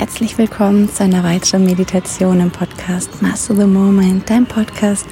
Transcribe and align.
Herzlich 0.00 0.38
willkommen 0.38 0.88
zu 0.88 1.04
einer 1.04 1.22
weiteren 1.24 1.66
Meditation 1.66 2.40
im 2.40 2.50
Podcast 2.50 3.20
Master 3.20 3.54
the 3.54 3.66
Moment, 3.66 4.30
dein 4.30 4.46
Podcast 4.46 5.04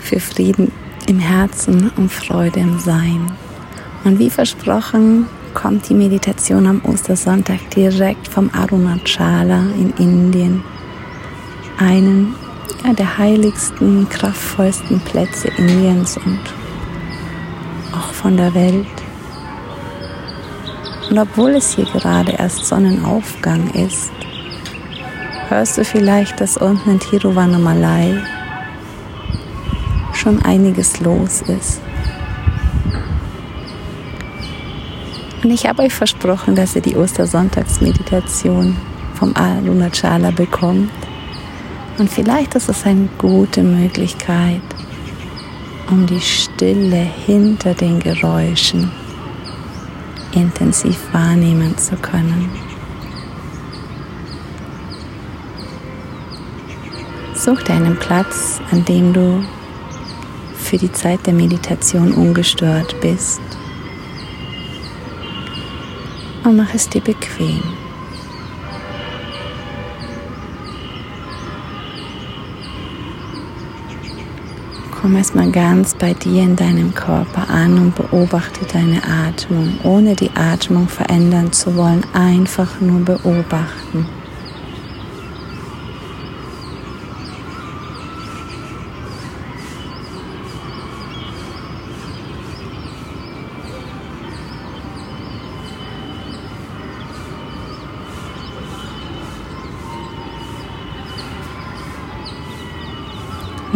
für 0.00 0.18
Frieden 0.18 0.72
im 1.06 1.18
Herzen 1.18 1.90
und 1.98 2.10
Freude 2.10 2.60
im 2.60 2.78
Sein. 2.78 3.30
Und 4.04 4.18
wie 4.18 4.30
versprochen 4.30 5.26
kommt 5.52 5.90
die 5.90 5.94
Meditation 5.94 6.66
am 6.66 6.82
Ostersonntag 6.86 7.68
direkt 7.76 8.28
vom 8.28 8.48
Arunachala 8.54 9.60
in 9.76 9.92
Indien, 9.98 10.64
einen 11.76 12.34
ja, 12.82 12.94
der 12.94 13.18
heiligsten, 13.18 14.08
kraftvollsten 14.08 15.00
Plätze 15.00 15.48
Indiens 15.58 16.16
und 16.16 16.40
auch 17.92 18.14
von 18.14 18.38
der 18.38 18.54
Welt. 18.54 18.86
Und 21.10 21.18
obwohl 21.18 21.50
es 21.50 21.74
hier 21.74 21.84
gerade 21.84 22.32
erst 22.32 22.64
Sonnenaufgang 22.64 23.68
ist, 23.74 24.10
hörst 25.50 25.76
du 25.76 25.84
vielleicht, 25.84 26.40
dass 26.40 26.56
unten 26.56 26.90
in 26.90 27.00
Tiruvannamalai 27.00 28.22
schon 30.14 30.40
einiges 30.42 31.00
los 31.00 31.42
ist. 31.42 31.80
Und 35.42 35.50
ich 35.50 35.66
habe 35.66 35.82
euch 35.82 35.92
versprochen, 35.92 36.54
dass 36.54 36.76
ihr 36.76 36.82
die 36.82 36.96
Ostersonntagsmeditation 36.96 38.76
vom 39.14 39.34
Arunachala 39.34 40.30
bekommt. 40.30 40.90
Und 41.98 42.10
vielleicht 42.10 42.54
ist 42.54 42.68
es 42.68 42.84
eine 42.84 43.08
gute 43.18 43.62
Möglichkeit, 43.62 44.62
um 45.90 46.06
die 46.06 46.20
Stille 46.20 47.08
hinter 47.26 47.74
den 47.74 47.98
Geräuschen 47.98 48.90
intensiv 50.32 50.98
wahrnehmen 51.12 51.76
zu 51.76 51.96
können. 51.96 52.69
Such 57.40 57.62
dir 57.62 57.72
einen 57.72 57.96
Platz, 57.98 58.60
an 58.70 58.84
dem 58.84 59.14
du 59.14 59.42
für 60.58 60.76
die 60.76 60.92
Zeit 60.92 61.26
der 61.26 61.32
Meditation 61.32 62.12
ungestört 62.12 63.00
bist 63.00 63.40
und 66.44 66.56
mach 66.58 66.74
es 66.74 66.86
dir 66.90 67.00
bequem. 67.00 67.62
Komm 75.00 75.16
erstmal 75.16 75.50
ganz 75.50 75.94
bei 75.94 76.12
dir 76.12 76.42
in 76.42 76.56
deinem 76.56 76.94
Körper 76.94 77.48
an 77.48 77.78
und 77.78 77.94
beobachte 77.94 78.66
deine 78.70 79.00
Atmung, 79.02 79.78
ohne 79.82 80.14
die 80.14 80.30
Atmung 80.34 80.88
verändern 80.88 81.50
zu 81.54 81.74
wollen, 81.74 82.04
einfach 82.12 82.82
nur 82.82 83.00
beobachten. 83.00 84.19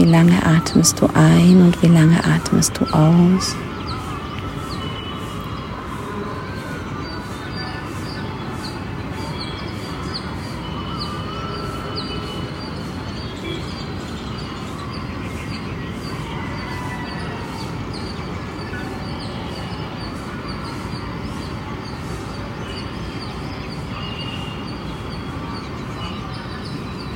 Wie 0.05 0.11
lange 0.11 0.37
atmest 0.45 1.01
du 1.01 1.07
ein 1.15 1.63
und 1.63 1.81
wie 1.81 1.87
lange 1.87 2.23
atmest 2.27 2.79
du 2.79 2.85
aus? 2.95 3.57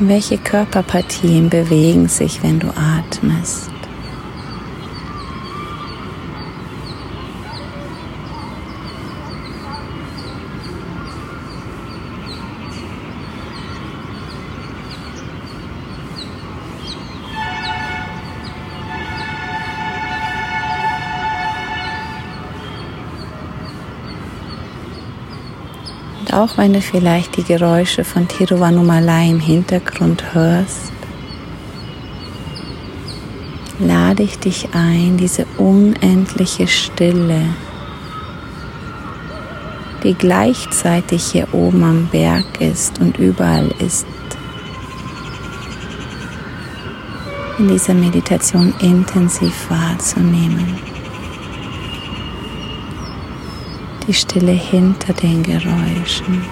Welche 0.00 0.38
Körperpartien 0.38 1.50
bewegen 1.50 2.06
sich, 2.06 2.40
wenn 2.44 2.60
du 2.60 2.68
atmest? 2.68 3.77
Auch 26.32 26.58
wenn 26.58 26.72
du 26.72 26.80
vielleicht 26.80 27.36
die 27.36 27.44
Geräusche 27.44 28.04
von 28.04 28.26
Tiruvannamalai 28.28 29.30
im 29.30 29.40
Hintergrund 29.40 30.34
hörst, 30.34 30.92
lade 33.78 34.22
ich 34.22 34.38
dich 34.38 34.68
ein, 34.72 35.16
diese 35.16 35.46
unendliche 35.56 36.66
Stille, 36.66 37.42
die 40.02 40.14
gleichzeitig 40.14 41.24
hier 41.24 41.52
oben 41.52 41.82
am 41.84 42.06
Berg 42.06 42.60
ist 42.60 42.98
und 43.00 43.18
überall 43.18 43.70
ist, 43.78 44.06
in 47.58 47.68
dieser 47.68 47.94
Meditation 47.94 48.72
intensiv 48.80 49.70
wahrzunehmen. 49.70 50.97
Die 54.08 54.14
Stille 54.14 54.52
hinter 54.52 55.12
den 55.12 55.42
Geräuschen, 55.42 56.42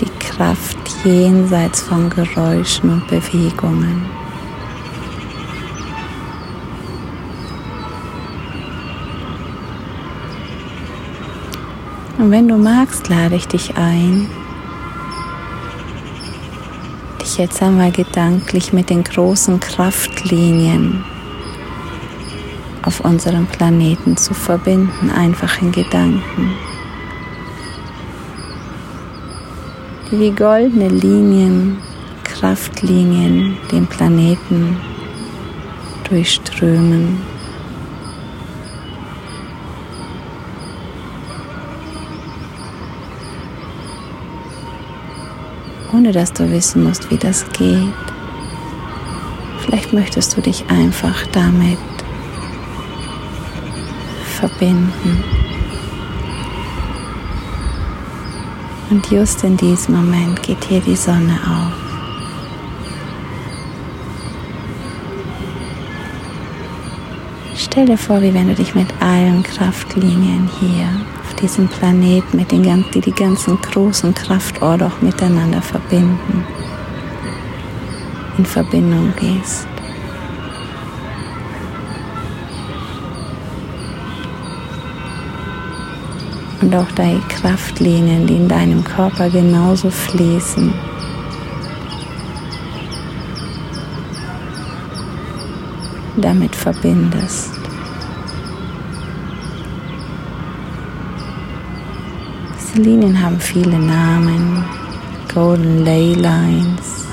die 0.00 0.08
Kraft 0.20 0.78
jenseits 1.04 1.82
von 1.82 2.08
Geräuschen 2.10 2.90
und 2.90 3.08
Bewegungen. 3.08 4.06
Und 12.18 12.30
wenn 12.30 12.46
du 12.46 12.56
magst, 12.56 13.08
lade 13.08 13.34
ich 13.34 13.48
dich 13.48 13.76
ein, 13.76 14.30
dich 17.20 17.36
jetzt 17.36 17.60
einmal 17.60 17.90
gedanklich 17.90 18.72
mit 18.72 18.90
den 18.90 19.02
großen 19.02 19.58
Kraftlinien 19.58 21.04
auf 22.84 23.00
unserem 23.00 23.46
Planeten 23.46 24.16
zu 24.16 24.34
verbinden, 24.34 25.10
einfach 25.10 25.60
in 25.62 25.72
Gedanken. 25.72 26.54
Die 30.10 30.20
wie 30.20 30.30
goldene 30.30 30.88
Linien, 30.88 31.78
Kraftlinien 32.24 33.56
den 33.72 33.86
Planeten 33.86 34.76
durchströmen. 36.08 37.22
Ohne 45.92 46.12
dass 46.12 46.32
du 46.32 46.50
wissen 46.50 46.84
musst, 46.84 47.10
wie 47.10 47.16
das 47.16 47.46
geht. 47.52 47.94
Vielleicht 49.60 49.92
möchtest 49.92 50.36
du 50.36 50.42
dich 50.42 50.64
einfach 50.68 51.24
damit 51.32 51.78
verbinden. 54.48 55.24
Und 58.90 59.10
just 59.10 59.42
in 59.42 59.56
diesem 59.56 59.94
Moment 59.94 60.42
geht 60.42 60.62
hier 60.64 60.80
die 60.80 60.96
Sonne 60.96 61.38
auf. 61.46 61.72
Stell 67.56 67.86
dir 67.86 67.96
vor, 67.96 68.20
wie 68.20 68.34
wenn 68.34 68.48
du 68.48 68.54
dich 68.54 68.74
mit 68.74 68.88
allen 69.00 69.42
Kraftlinien 69.42 70.48
hier 70.60 70.86
auf 71.22 71.34
diesem 71.36 71.66
Planeten, 71.66 72.36
mit 72.36 72.52
den, 72.52 72.84
die 72.92 73.00
die 73.00 73.12
ganzen 73.12 73.58
großen 73.60 74.12
Kraftorte 74.14 74.86
auch 74.86 75.00
miteinander 75.00 75.62
verbinden, 75.62 76.44
in 78.36 78.44
Verbindung 78.44 79.12
gehst. 79.18 79.73
Und 86.60 86.74
auch 86.74 86.90
deine 86.92 87.20
Kraftlinien, 87.28 88.26
die 88.26 88.36
in 88.36 88.48
deinem 88.48 88.82
Körper 88.84 89.28
genauso 89.28 89.90
fließen. 89.90 90.72
damit 96.16 96.54
verbindest. 96.54 97.52
Diese 102.56 102.82
Linien 102.82 103.20
haben 103.20 103.38
viele 103.40 103.78
Namen, 103.78 104.64
Golden 105.32 105.84
Ley 105.84 106.14
Lines 106.14 107.06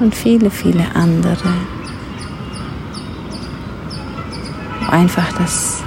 und 0.00 0.14
viele, 0.14 0.50
viele 0.50 0.84
andere. 0.94 1.54
Einfach 4.90 5.32
das 5.32 5.82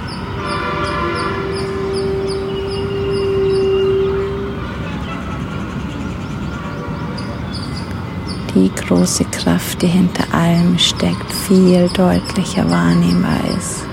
die 8.54 8.70
große 8.70 9.24
Kraft, 9.26 9.80
die 9.82 9.86
hinter 9.86 10.24
allem 10.34 10.78
steckt, 10.78 11.32
viel 11.32 11.88
deutlicher 11.88 12.68
wahrnehmbar 12.70 13.40
ist. 13.58 13.86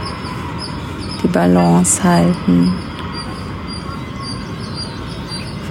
Die 1.24 1.28
Balance 1.28 2.04
halten, 2.04 2.74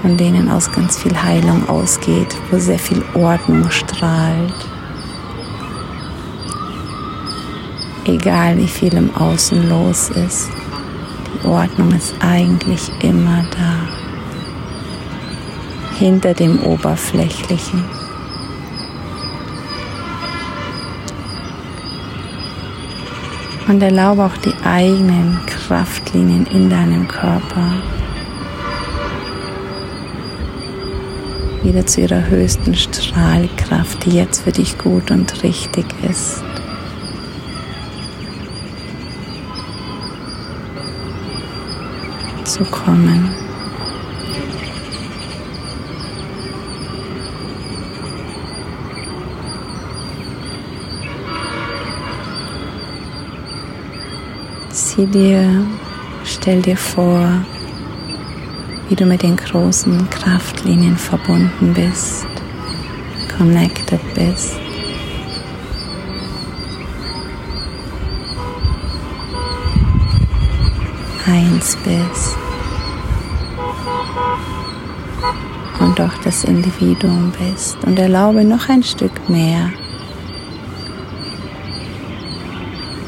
von 0.01 0.17
denen 0.17 0.51
aus 0.51 0.71
ganz 0.73 0.99
viel 0.99 1.17
Heilung 1.23 1.69
ausgeht, 1.69 2.35
wo 2.51 2.59
sehr 2.59 2.79
viel 2.79 3.05
Ordnung 3.15 3.71
strahlt. 3.71 4.55
Egal 8.05 8.57
wie 8.57 8.69
viel 8.69 8.95
im 8.95 9.15
Außen 9.15 9.69
los 9.69 10.09
ist, 10.11 10.49
die 11.43 11.47
Ordnung 11.47 11.93
ist 11.93 12.15
eigentlich 12.21 12.91
immer 13.03 13.45
da, 13.51 13.87
hinter 15.99 16.33
dem 16.33 16.63
Oberflächlichen. 16.63 17.98
Und 23.69 23.83
erlaube 23.83 24.25
auch 24.25 24.37
die 24.39 24.55
eigenen 24.65 25.39
Kraftlinien 25.47 26.47
in 26.47 26.71
deinem 26.71 27.07
Körper 27.07 27.83
wieder 31.63 31.85
zu 31.85 32.01
ihrer 32.01 32.27
höchsten 32.29 32.75
Strahlkraft, 32.75 34.07
die 34.07 34.13
jetzt 34.13 34.43
für 34.43 34.53
dich 34.53 34.79
gut 34.79 35.11
und 35.11 35.43
richtig 35.43 35.85
ist. 36.09 36.43
Zu 42.45 42.65
kommen. 42.65 43.48
Sieh 54.99 55.07
dir, 55.07 55.65
stell 56.25 56.61
dir 56.61 56.77
vor, 56.77 57.25
wie 58.89 58.97
du 58.97 59.07
mit 59.07 59.23
den 59.23 59.37
großen 59.37 60.11
Kraftlinien 60.11 60.97
verbunden 60.97 61.73
bist, 61.73 62.27
connected 63.37 64.01
bist. 64.15 64.59
Eins 71.29 71.77
bist. 71.85 72.37
Und 75.79 75.97
doch 75.97 76.15
das 76.25 76.43
Individuum 76.43 77.33
bist. 77.39 77.77
Und 77.85 78.01
erlaube 78.01 78.43
noch 78.43 78.69
ein 78.69 78.83
Stück 78.83 79.29
mehr 79.29 79.71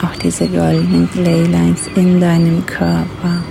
auch 0.02 0.09
diese 0.22 0.48
goldenen 0.48 1.08
Leylines 1.14 1.86
in 1.94 2.20
deinem 2.20 2.64
Körper 2.66 3.42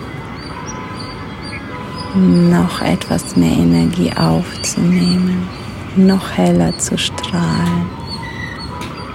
noch 2.16 2.82
etwas 2.82 3.36
mehr 3.36 3.52
Energie 3.52 4.12
aufzunehmen, 4.16 5.48
noch 5.96 6.32
heller 6.32 6.78
zu 6.78 6.98
strahlen. 6.98 7.90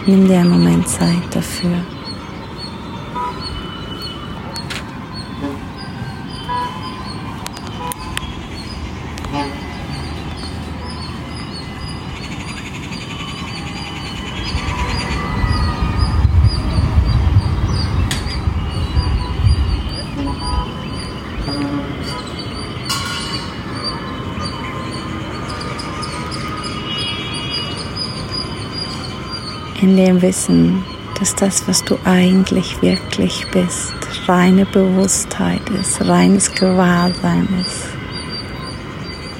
Nimm 0.06 0.28
dir 0.28 0.40
einen 0.40 0.50
Moment 0.50 0.88
Zeit 0.88 1.22
dafür. 1.32 1.93
In 29.84 29.98
dem 29.98 30.22
Wissen, 30.22 30.82
dass 31.18 31.34
das, 31.34 31.68
was 31.68 31.84
du 31.84 31.98
eigentlich 32.06 32.80
wirklich 32.80 33.44
bist, 33.52 33.92
reine 34.26 34.64
Bewusstheit 34.64 35.60
ist, 35.78 36.00
reines 36.00 36.50
Gewahrsein 36.52 37.46
ist. 37.60 37.84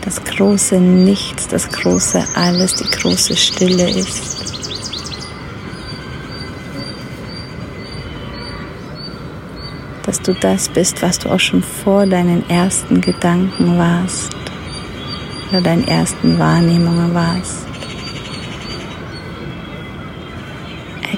Das 0.03 0.23
große 0.23 0.79
Nichts, 0.79 1.49
das 1.49 1.71
große 1.71 2.23
Alles, 2.35 2.75
die 2.75 2.91
große 2.91 3.35
Stille 3.35 3.89
ist. 3.89 4.45
Dass 10.03 10.21
du 10.21 10.35
das 10.35 10.69
bist, 10.69 11.01
was 11.01 11.19
du 11.19 11.31
auch 11.31 11.41
schon 11.41 11.63
vor 11.63 12.05
deinen 12.05 12.49
ersten 12.51 13.01
Gedanken 13.01 13.79
warst 13.79 14.37
oder 15.49 15.63
deinen 15.63 15.89
ersten 15.89 16.39
Wahrnehmungen 16.39 17.15
warst. 17.15 17.64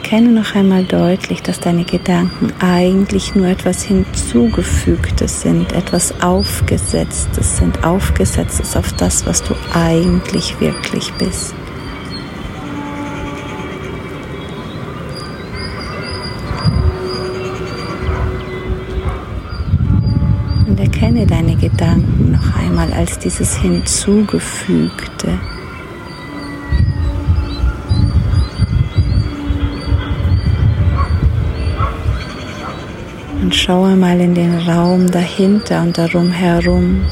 Erkenne 0.09 0.31
noch 0.31 0.55
einmal 0.55 0.85
deutlich, 0.85 1.43
dass 1.43 1.59
deine 1.59 1.83
Gedanken 1.83 2.53
eigentlich 2.61 3.35
nur 3.35 3.49
etwas 3.49 3.83
Hinzugefügtes 3.83 5.41
sind, 5.41 5.73
etwas 5.73 6.23
Aufgesetztes 6.23 7.57
sind, 7.57 7.85
Aufgesetztes 7.85 8.77
auf 8.77 8.93
das, 8.93 9.27
was 9.27 9.43
du 9.43 9.53
eigentlich 9.75 10.61
wirklich 10.61 11.13
bist. 11.15 11.57
Und 20.69 20.79
erkenne 20.79 21.27
deine 21.27 21.57
Gedanken 21.57 22.31
noch 22.31 22.55
einmal 22.55 22.93
als 22.93 23.19
dieses 23.19 23.57
Hinzugefügte. 23.57 25.41
Schaue 33.67 33.97
mal 33.97 34.21
in 34.21 34.33
den 34.33 34.57
Raum 34.61 35.11
dahinter 35.11 35.83
und 35.83 35.99
darum 35.99 36.31
herum 36.31 37.05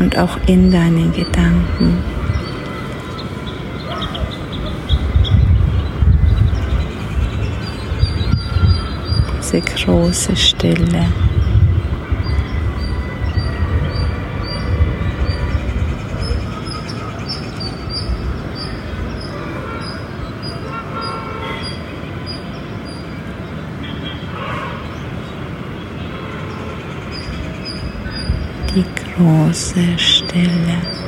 und 0.00 0.16
auch 0.16 0.38
in 0.46 0.70
deinen 0.70 1.12
Gedanken. 1.12 1.98
Diese 9.42 9.60
große 9.60 10.34
Stille. 10.34 11.06
die 28.74 29.03
große 29.16 29.98
Stille. 29.98 31.04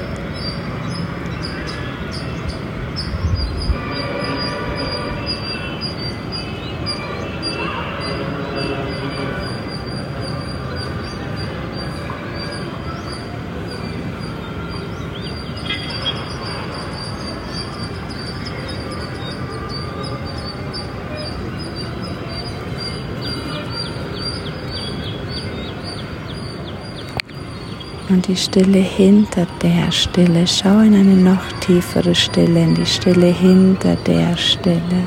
und 28.17 28.29
die 28.29 28.37
Stille 28.37 28.79
hinter 28.79 29.47
der 29.61 29.93
Stille. 29.93 30.47
Schau 30.47 30.79
in 30.79 30.95
eine 30.95 31.17
noch 31.17 31.53
tiefere 31.61 32.15
Stille, 32.15 32.63
in 32.63 32.75
die 32.75 32.87
Stille 32.87 33.27
hinter 33.27 33.95
der 34.07 34.35
Stille. 34.39 35.03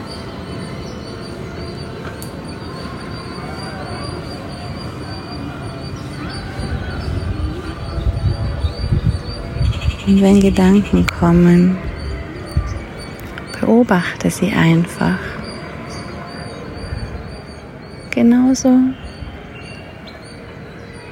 Und 10.06 10.22
wenn 10.22 10.40
Gedanken 10.40 11.08
kommen, 11.08 11.80
beobachte 13.60 14.30
sie 14.30 14.52
einfach. 14.52 15.18
Genauso 18.12 18.70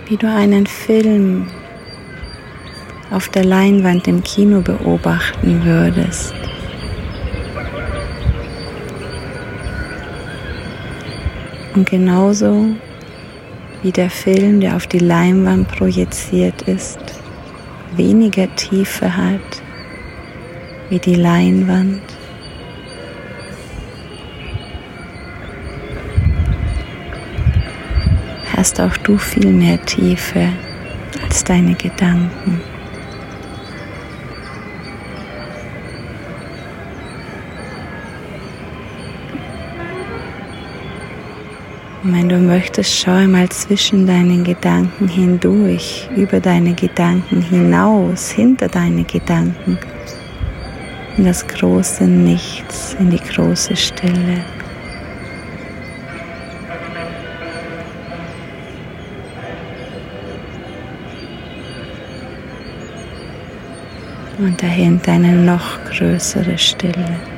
wie 0.08 0.18
du 0.18 0.30
einen 0.30 0.68
Film 0.68 1.48
auf 3.10 3.30
der 3.30 3.46
Leinwand 3.46 4.08
im 4.08 4.24
Kino 4.24 4.62
beobachten 4.62 5.64
würdest. 5.64 6.34
Und 11.74 11.90
genauso 11.90 12.66
wie 13.84 13.92
der 13.92 14.10
Film, 14.10 14.60
der 14.60 14.76
auf 14.76 14.88
die 14.88 15.00
Leinwand 15.00 15.68
projiziert 15.68 16.64
ist, 16.64 17.00
weniger 17.96 18.54
Tiefe 18.56 19.16
hat 19.16 19.62
wie 20.90 21.00
die 21.00 21.16
Leinwand, 21.16 22.02
hast 28.56 28.82
auch 28.82 28.98
du 28.98 29.18
viel 29.18 29.52
mehr 29.52 29.80
Tiefe 29.86 30.50
als 31.24 31.44
deine 31.44 31.76
Gedanken. 31.76 32.60
Und 42.04 42.14
wenn 42.14 42.30
du 42.30 42.38
möchtest, 42.38 42.96
schau 42.96 43.28
mal 43.28 43.50
zwischen 43.50 44.06
deinen 44.06 44.44
Gedanken 44.44 45.08
hindurch, 45.08 46.08
über 46.16 46.40
deine 46.40 46.74
Gedanken 46.74 47.42
hinaus, 47.42 48.30
hinter 48.30 48.68
deine 48.68 49.04
Gedanken, 49.04 49.80
in 51.18 51.26
das 51.26 51.46
große 51.48 52.04
Nichts, 52.04 52.96
in 53.00 53.10
die 53.10 53.20
große 53.20 53.76
Stille. 53.76 54.46
Und 64.38 64.62
dahinter 64.62 65.14
eine 65.14 65.34
noch 65.34 65.84
größere 65.86 66.60
Stille. 66.60 67.37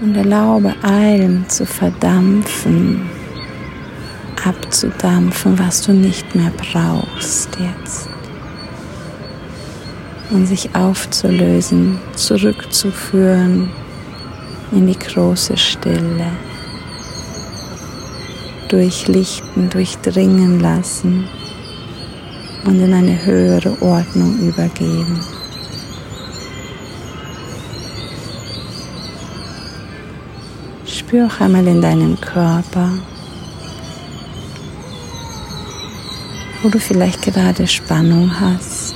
Und 0.00 0.16
erlaube 0.16 0.74
allem 0.82 1.48
zu 1.48 1.66
verdampfen, 1.66 3.08
abzudampfen, 4.44 5.58
was 5.58 5.82
du 5.82 5.92
nicht 5.92 6.34
mehr 6.34 6.52
brauchst 6.56 7.50
jetzt. 7.58 8.08
Und 10.30 10.46
sich 10.46 10.74
aufzulösen, 10.74 11.98
zurückzuführen 12.14 13.70
in 14.72 14.86
die 14.86 14.98
große 14.98 15.56
Stille. 15.56 16.30
Durchlichten, 18.68 19.68
durchdringen 19.68 20.60
lassen 20.60 21.26
und 22.64 22.78
in 22.78 22.94
eine 22.94 23.24
höhere 23.24 23.76
Ordnung 23.82 24.38
übergeben. 24.38 25.20
Spür 30.90 31.28
auch 31.28 31.40
einmal 31.40 31.66
in 31.68 31.80
deinen 31.80 32.20
Körper, 32.20 32.90
wo 36.62 36.68
du 36.68 36.80
vielleicht 36.80 37.22
gerade 37.22 37.66
Spannung 37.66 38.28
hast. 38.40 38.94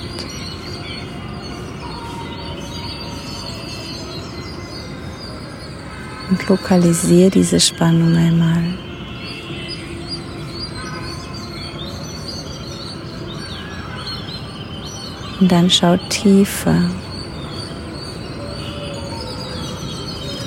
Und 6.30 6.48
lokalisiere 6.48 7.30
diese 7.30 7.60
Spannung 7.60 8.16
einmal. 8.16 8.64
Und 15.40 15.52
dann 15.52 15.70
schau 15.70 15.96
tiefer 16.08 16.90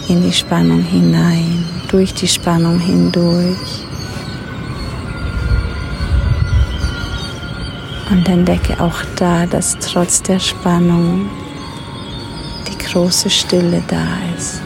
in 0.10 0.22
die 0.22 0.32
Spannung 0.32 0.82
hinein, 0.82 1.66
durch 1.90 2.14
die 2.14 2.28
Spannung 2.28 2.80
hindurch. 2.80 3.84
Und 8.10 8.28
entdecke 8.30 8.82
auch 8.82 9.02
da, 9.18 9.46
dass 9.46 9.78
trotz 9.80 10.22
der 10.22 10.40
Spannung 10.40 11.30
die 12.68 12.78
große 12.86 13.30
Stille 13.30 13.84
da 13.88 14.06
ist. 14.38 14.62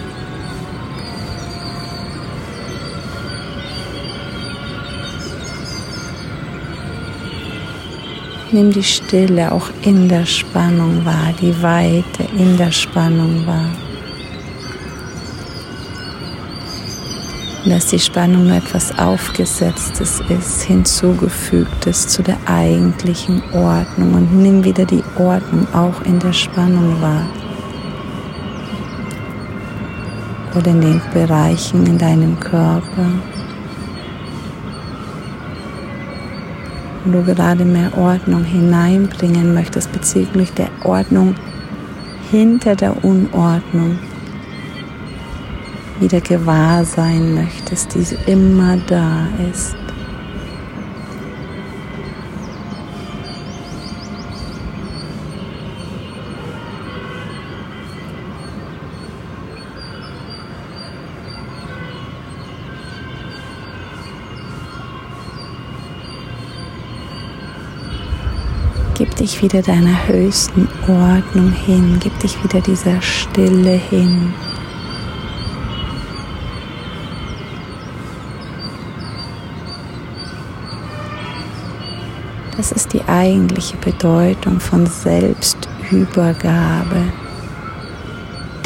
Nimm 8.52 8.70
die 8.72 8.84
Stille 8.84 9.52
auch 9.52 9.70
in 9.82 10.10
der 10.10 10.26
Spannung 10.26 11.06
wahr, 11.06 11.34
die 11.42 11.64
Weite 11.64 12.24
in 12.38 12.58
der 12.58 12.72
Spannung 12.72 13.48
wahr. 13.48 13.72
Dass 17.66 17.88
die 17.88 18.00
Spannung 18.00 18.48
nur 18.48 18.58
etwas 18.58 18.98
Aufgesetztes 18.98 20.22
ist, 20.30 20.64
hinzugefügtes 20.64 22.08
zu 22.08 22.24
der 22.24 22.38
eigentlichen 22.46 23.44
Ordnung 23.54 24.16
und 24.16 24.42
nimm 24.42 24.64
wieder 24.64 24.86
die 24.86 25.04
Ordnung 25.16 25.68
auch 25.74 26.02
in 26.02 26.18
der 26.20 26.34
Spannung 26.34 27.00
wahr. 27.02 27.28
Oder 30.56 30.72
in 30.72 30.82
den 30.82 31.02
Bereichen 31.14 31.86
in 31.86 31.98
deinem 31.98 32.40
Körper, 32.40 33.06
wo 37.06 37.12
du 37.12 37.24
gerade 37.24 37.64
mehr 37.64 37.96
Ordnung 37.96 38.44
hineinbringen 38.44 39.54
möchtest 39.54 39.92
bezüglich 39.92 40.52
der 40.54 40.70
Ordnung 40.84 41.36
hinter 42.32 42.76
der 42.76 43.04
Unordnung 43.04 44.00
wieder 46.02 46.20
gewahr 46.20 46.84
sein 46.84 47.36
möchtest, 47.36 47.94
die 47.94 48.00
immer 48.26 48.78
da 48.88 49.28
ist. 49.52 49.76
Gib 68.96 69.16
dich 69.16 69.42
wieder 69.42 69.62
deiner 69.62 70.08
höchsten 70.08 70.68
Ordnung 70.88 71.52
hin, 71.52 71.98
gib 72.00 72.20
dich 72.20 72.44
wieder 72.44 72.62
dieser 72.62 73.02
Stille 73.02 73.72
hin. 73.72 74.34
Das 82.62 82.72
ist 82.72 82.94
die 82.94 83.04
eigentliche 83.06 83.76
Bedeutung 83.78 84.60
von 84.60 84.86
Selbstübergabe. 84.86 87.12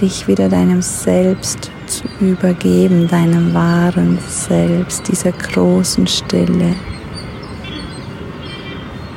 Dich 0.02 0.28
wieder 0.28 0.50
deinem 0.50 0.82
Selbst 0.82 1.72
zu 1.88 2.04
übergeben, 2.20 3.08
deinem 3.08 3.54
wahren 3.54 4.20
Selbst, 4.28 5.08
dieser 5.08 5.32
großen 5.32 6.06
Stille, 6.08 6.76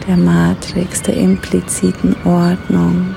der 0.06 0.16
Matrix, 0.16 1.02
der 1.02 1.16
impliziten 1.16 2.14
Ordnung, 2.24 3.16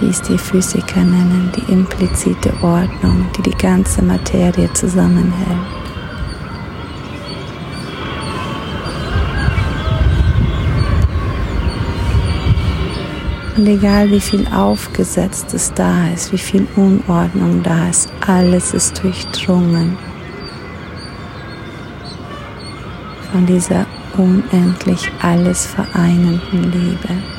wie 0.00 0.08
es 0.08 0.22
die 0.22 0.38
Physiker 0.38 1.00
nennen, 1.00 1.52
die 1.54 1.70
implizite 1.70 2.50
Ordnung, 2.62 3.26
die 3.36 3.42
die 3.42 3.58
ganze 3.58 4.00
Materie 4.00 4.72
zusammenhält. 4.72 5.81
Und 13.62 13.68
egal 13.68 14.10
wie 14.10 14.18
viel 14.18 14.44
Aufgesetztes 14.48 15.72
da 15.72 16.08
ist, 16.08 16.32
wie 16.32 16.38
viel 16.38 16.66
Unordnung 16.74 17.62
da 17.62 17.90
ist, 17.90 18.10
alles 18.26 18.74
ist 18.74 19.00
durchdrungen 19.00 19.96
von 23.30 23.46
dieser 23.46 23.86
unendlich 24.16 25.12
alles 25.22 25.64
vereinenden 25.64 26.72
Liebe. 26.72 27.31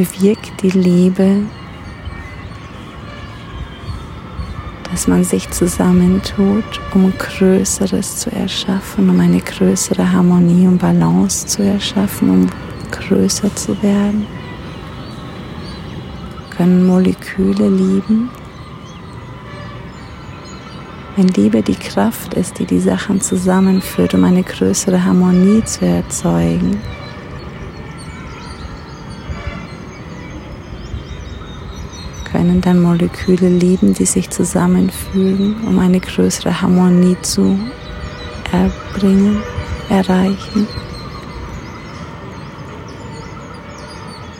Bewirkt 0.00 0.62
die 0.62 0.70
Liebe, 0.70 1.42
dass 4.90 5.06
man 5.06 5.24
sich 5.24 5.50
zusammentut, 5.50 6.64
um 6.94 7.12
Größeres 7.18 8.16
zu 8.16 8.32
erschaffen, 8.32 9.10
um 9.10 9.20
eine 9.20 9.40
größere 9.40 10.10
Harmonie 10.10 10.66
und 10.66 10.78
Balance 10.78 11.46
zu 11.46 11.62
erschaffen, 11.62 12.30
um 12.30 12.46
größer 12.90 13.54
zu 13.54 13.82
werden. 13.82 14.26
Können 16.56 16.86
Moleküle 16.86 17.68
lieben? 17.68 18.30
Wenn 21.16 21.28
Liebe 21.28 21.60
die 21.60 21.74
Kraft 21.74 22.32
ist, 22.34 22.58
die 22.58 22.64
die 22.64 22.80
Sachen 22.80 23.20
zusammenführt, 23.20 24.14
um 24.14 24.24
eine 24.24 24.44
größere 24.44 25.04
Harmonie 25.04 25.62
zu 25.62 25.84
erzeugen, 25.84 26.80
können 32.30 32.60
dann 32.60 32.80
Moleküle 32.80 33.48
lieben, 33.48 33.94
die 33.94 34.06
sich 34.06 34.30
zusammenfügen, 34.30 35.56
um 35.66 35.78
eine 35.78 36.00
größere 36.00 36.60
Harmonie 36.60 37.16
zu 37.22 37.58
erbringen, 38.52 39.42
erreichen. 39.88 40.66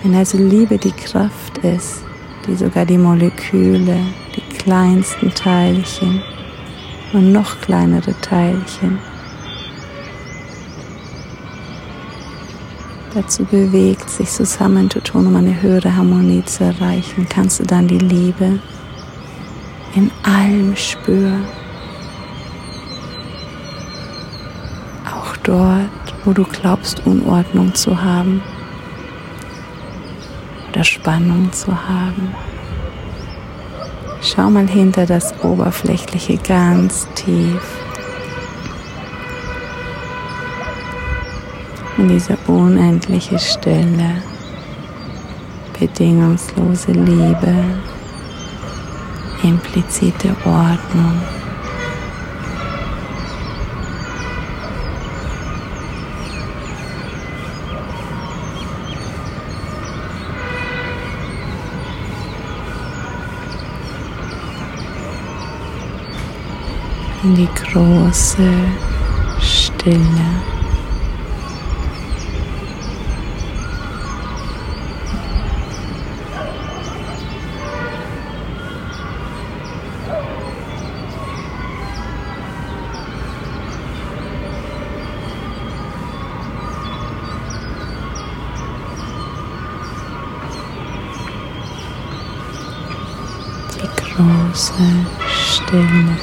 Wenn 0.03 0.15
also 0.15 0.39
Liebe 0.39 0.79
die 0.79 0.93
Kraft 0.93 1.59
ist, 1.59 2.05
die 2.47 2.57
sogar 2.57 2.87
die 2.87 2.99
Moleküle, 2.99 3.99
die 4.35 4.57
kleinsten 4.57 5.35
Teilchen 5.35 6.23
und 7.13 7.33
noch 7.33 7.61
kleinere 7.61 8.15
Teilchen 8.21 8.99
dazu 13.15 13.45
bewegt, 13.45 14.09
sich 14.11 14.31
zusammenzutun, 14.31 15.27
um 15.27 15.37
eine 15.37 15.61
höhere 15.61 15.97
Harmonie 15.97 16.45
zu 16.45 16.65
erreichen, 16.65 17.27
kannst 17.29 17.61
du 17.61 17.65
dann 17.65 17.89
die 17.89 17.99
Liebe 17.99 18.59
in 19.95 20.11
allem 20.23 20.77
spüren. 20.77 21.45
Auch 25.07 25.37
dort, 25.39 25.91
wo 26.25 26.33
du 26.33 26.45
glaubst, 26.45 27.07
Unordnung 27.07 27.75
zu 27.75 28.03
haben 28.03 28.43
oder 30.69 30.85
Spannung 30.85 31.53
zu 31.53 31.73
haben. 31.73 32.35
Schau 34.23 34.51
mal 34.51 34.69
hinter 34.69 35.07
das 35.07 35.35
Oberflächliche 35.43 36.37
ganz 36.37 37.09
tief. 37.15 37.80
In 42.01 42.09
diese 42.09 42.35
unendliche 42.47 43.39
Stille, 43.39 44.23
bedingungslose 45.79 46.93
Liebe, 46.93 47.55
implizite 49.43 50.35
Ordnung. 50.45 51.21
in 67.23 67.35
die 67.35 67.49
große 67.55 68.51
Stille. 69.41 70.60
Große 94.61 94.75
Stille. 95.27 96.17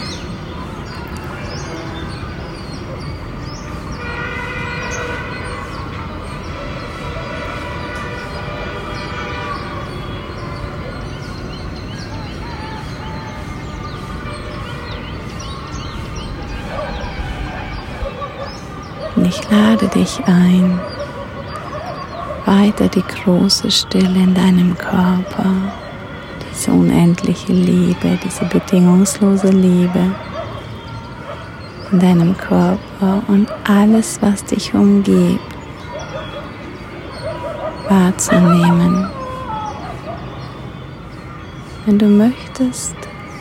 Ich 19.23 19.49
lade 19.49 19.87
dich 19.87 20.19
ein, 20.25 20.79
weiter 22.45 22.87
die 22.87 23.01
große 23.01 23.71
Stille 23.71 24.23
in 24.23 24.35
deinem 24.35 24.77
Körper 24.77 25.76
diese 26.57 26.71
unendliche 26.71 27.53
Liebe, 27.53 28.17
diese 28.23 28.45
bedingungslose 28.45 29.49
Liebe 29.49 30.15
in 31.91 31.99
deinem 31.99 32.35
Körper 32.35 33.21
und 33.27 33.47
alles, 33.63 34.19
was 34.21 34.43
dich 34.43 34.73
umgibt, 34.73 35.39
wahrzunehmen. 37.87 39.07
Wenn 41.85 41.99
du 41.99 42.07
möchtest, 42.07 42.95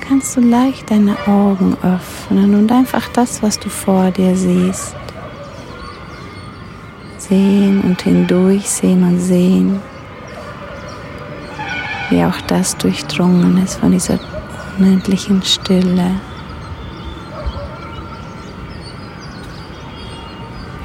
kannst 0.07 0.37
du 0.37 0.41
leicht 0.43 0.91
deine 0.91 1.17
Augen 1.27 1.77
öffnen 1.83 2.55
und 2.55 2.71
einfach 2.71 3.09
das, 3.15 3.43
was 3.43 3.59
du 3.59 3.71
vor 3.71 4.11
dir 4.11 4.37
siehst, 4.37 4.95
sehen 7.17 7.81
und 7.81 8.03
hindurchsehen 8.03 9.03
und 9.03 9.19
sehen 9.19 9.81
wie 12.11 12.25
auch 12.25 12.41
das 12.47 12.77
durchdrungen 12.77 13.59
ist 13.63 13.79
von 13.79 13.93
dieser 13.93 14.19
unendlichen 14.79 15.43
Stille. 15.43 16.21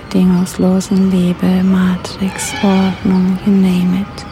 Bedingungslosen 0.04 1.12
Liebe, 1.12 1.64
Matrix, 1.64 2.54
Ordnung, 2.64 3.40
you 3.46 3.52
name 3.52 4.02
it. 4.02 4.26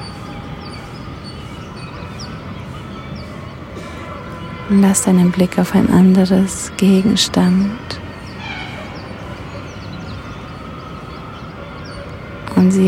Und 4.70 4.82
lass 4.82 5.04
deinen 5.04 5.32
Blick 5.32 5.58
auf 5.58 5.74
ein 5.74 5.90
anderes 5.90 6.72
Gegenstand 6.78 7.72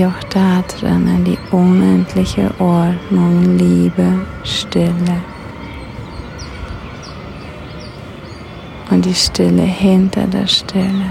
auch 0.05 0.23
da 0.29 0.63
drinnen 0.67 1.23
die 1.23 1.37
unendliche 1.51 2.49
Ordnung, 2.59 3.57
Liebe, 3.57 4.25
Stille. 4.43 5.21
Und 8.89 9.05
die 9.05 9.13
Stille 9.13 9.63
hinter 9.63 10.27
der 10.27 10.47
Stille. 10.47 11.09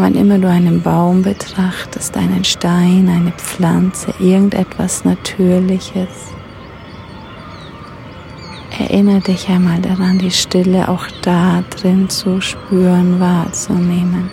Wann 0.00 0.14
immer 0.14 0.38
du 0.38 0.48
einen 0.48 0.80
Baum 0.80 1.22
betrachtest, 1.22 2.16
einen 2.16 2.44
Stein, 2.44 3.08
eine 3.08 3.32
Pflanze, 3.32 4.14
irgendetwas 4.20 5.04
Natürliches, 5.04 6.08
erinnere 8.78 9.20
dich 9.20 9.48
einmal 9.48 9.80
daran, 9.80 10.20
die 10.20 10.30
Stille 10.30 10.88
auch 10.88 11.04
da 11.22 11.64
drin 11.70 12.08
zu 12.08 12.40
spüren, 12.40 13.18
wahrzunehmen. 13.18 14.30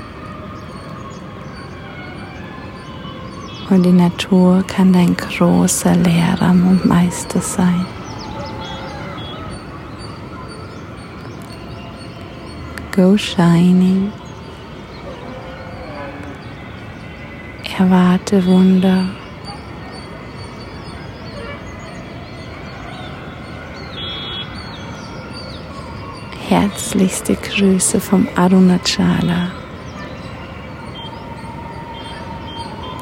Und 3.72 3.82
die 3.82 3.92
Natur 3.92 4.64
kann 4.68 4.94
dein 4.94 5.18
großer 5.18 5.96
Lehrer 5.96 6.52
und 6.52 6.86
Meister 6.86 7.42
sein. 7.42 7.88
Go 12.96 13.18
Shining. 13.18 14.12
Erwarte 17.78 18.46
Wunder. 18.46 19.04
Herzlichste 26.48 27.36
Grüße 27.36 28.00
vom 28.00 28.30
Arunachala. 28.38 29.52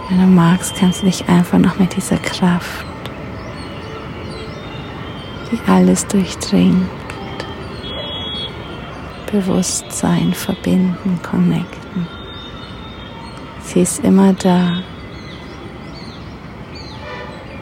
Wenn 0.10 0.22
du 0.22 0.26
magst, 0.26 0.76
kannst 0.76 1.04
du 1.04 1.06
dich 1.06 1.30
einfach 1.30 1.60
noch 1.60 1.78
mit 1.78 1.96
dieser 1.96 2.18
Kraft, 2.18 2.86
die 5.52 5.60
alles 5.70 6.08
durchdringt, 6.08 6.90
Bewusstsein 9.32 10.34
verbinden, 10.34 11.20
connecten. 11.22 11.83
Sie 13.74 13.82
ist 13.82 14.04
immer 14.04 14.34
da. 14.34 14.84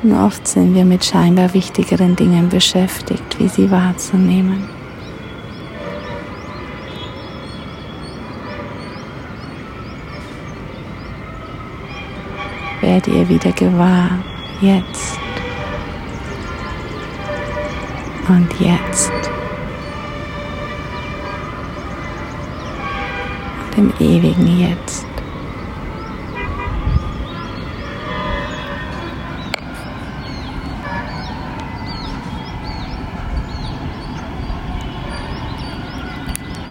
Nur 0.04 0.26
oft 0.26 0.45
sind 0.45 0.76
wir 0.76 0.84
mit 0.84 1.06
scheinbar 1.06 1.54
wichtigeren 1.54 2.17
Dingen 2.17 2.50
beschäftigt, 2.50 3.39
wie 3.39 3.47
sie 3.47 3.71
wahrzunehmen. 3.71 4.67
werde 12.82 13.12
ihr 13.12 13.30
wieder 13.30 13.52
gewahr, 13.52 14.10
jetzt 14.60 15.17
und 18.28 18.50
jetzt 18.60 19.12
und 23.67 23.78
im 23.78 23.93
ewigen 24.00 24.60
Jetzt. 24.60 25.11